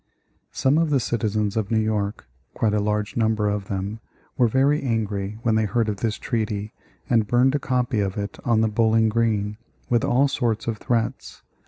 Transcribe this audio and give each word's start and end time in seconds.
Some 0.51 0.79
of 0.79 0.89
the 0.89 0.99
citizens 0.99 1.55
of 1.55 1.69
New 1.69 1.77
York, 1.77 2.25
quite 2.55 2.73
a 2.73 2.79
large 2.81 3.15
number 3.15 3.47
of 3.47 3.67
them, 3.67 3.99
were 4.35 4.47
very 4.47 4.81
angry 4.81 5.37
when 5.43 5.53
they 5.53 5.65
heard 5.65 5.87
of 5.89 5.97
this 5.97 6.17
treaty 6.17 6.73
and 7.07 7.27
burned 7.27 7.53
a 7.53 7.59
copy 7.59 7.99
of 7.99 8.17
it 8.17 8.39
on 8.43 8.61
the 8.61 8.67
Bowling 8.67 9.09
Green, 9.09 9.57
with 9.91 10.03
all 10.03 10.27
sorts 10.27 10.65
of 10.65 10.79
threats. 10.79 11.43